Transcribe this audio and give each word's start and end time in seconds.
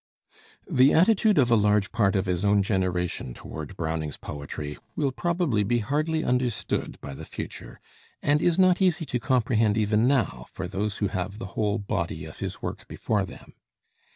The 0.67 0.93
attitude 0.95 1.37
of 1.37 1.51
a 1.51 1.55
large 1.55 1.91
part 1.91 2.15
of 2.15 2.25
his 2.25 2.43
own 2.43 2.63
generation 2.63 3.35
toward 3.35 3.77
Browning's 3.77 4.17
poetry 4.17 4.79
will 4.95 5.11
probably 5.11 5.63
be 5.63 5.77
hardly 5.77 6.23
understood 6.23 6.97
by 7.01 7.13
the 7.13 7.23
future, 7.23 7.79
and 8.19 8.41
is 8.41 8.57
not 8.57 8.81
easy 8.81 9.05
to 9.05 9.19
comprehend 9.19 9.77
even 9.77 10.07
now 10.07 10.47
for 10.49 10.67
those 10.67 10.97
who 10.97 11.09
have 11.09 11.37
the 11.37 11.45
whole 11.53 11.77
body 11.77 12.25
of 12.25 12.39
his 12.39 12.63
work 12.63 12.87
before 12.87 13.25
them. 13.25 13.53